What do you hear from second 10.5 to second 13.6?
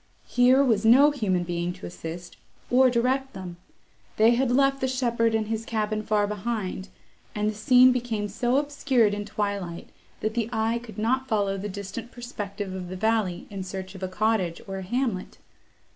eye could not follow the distant perspective of the valley